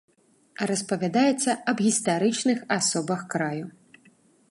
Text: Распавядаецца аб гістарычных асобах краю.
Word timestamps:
Распавядаецца 0.71 1.55
аб 1.73 1.77
гістарычных 1.89 2.59
асобах 2.79 3.19
краю. 3.37 3.65